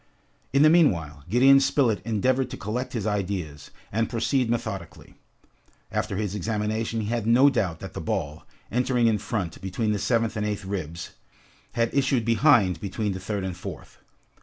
In 0.51 0.63
the 0.63 0.69
meanwhile, 0.71 1.23
Gideon 1.29 1.59
Spilett 1.59 2.01
endeavored 2.03 2.49
to 2.49 2.57
collect 2.57 2.93
his 2.93 3.05
ideas, 3.05 3.69
and 3.91 4.09
proceed 4.09 4.49
methodically. 4.49 5.13
After 5.91 6.15
his 6.15 6.33
examination 6.33 7.01
he 7.01 7.09
had 7.09 7.27
no 7.27 7.51
doubt 7.51 7.81
that 7.81 7.93
the 7.93 8.01
ball, 8.01 8.43
entering 8.71 9.05
in 9.05 9.19
front, 9.19 9.61
between 9.61 9.91
the 9.91 9.99
seventh 9.99 10.35
and 10.35 10.43
eighth 10.43 10.65
ribs, 10.65 11.11
had 11.73 11.93
issued 11.93 12.25
behind 12.25 12.81
between 12.81 13.11
the 13.11 13.19
third 13.19 13.43
and 13.43 13.55
fourth. 13.55 13.99